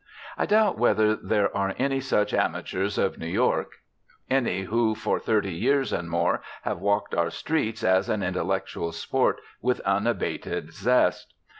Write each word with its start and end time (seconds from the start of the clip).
I 0.35 0.47
doubt 0.47 0.79
whether 0.79 1.15
there 1.15 1.55
are 1.55 1.75
any 1.77 1.99
such 1.99 2.33
amateurs 2.33 2.97
of 2.97 3.19
New 3.19 3.27
York, 3.27 3.73
any 4.31 4.63
who 4.63 4.95
for 4.95 5.19
thirty 5.19 5.53
years 5.53 5.93
and 5.93 6.09
more 6.09 6.41
have 6.63 6.79
walked 6.79 7.13
our 7.13 7.29
streets 7.29 7.83
as 7.83 8.09
an 8.09 8.23
intellectual 8.23 8.93
sport 8.93 9.39
with 9.61 9.79
unabated 9.81 10.73
zest. 10.73 11.35